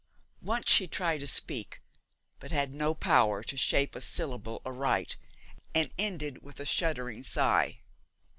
Once 0.41 0.71
she 0.71 0.87
tried 0.87 1.19
to 1.19 1.27
speak, 1.27 1.79
but 2.39 2.49
had 2.49 2.73
no 2.73 2.95
power 2.95 3.43
to 3.43 3.55
shape 3.55 3.93
a 3.93 4.01
syllable 4.01 4.59
aright, 4.65 5.15
and 5.75 5.91
ended 5.95 6.41
with 6.41 6.59
a 6.59 6.65
shuddering 6.65 7.23
sigh. 7.23 7.81